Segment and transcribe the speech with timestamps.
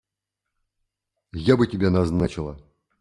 [1.37, 2.59] Я бы тебя назначила.